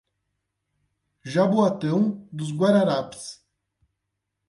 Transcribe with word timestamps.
Jaboatão 1.23 2.27
dos 2.31 2.51
Guararapes 2.51 3.39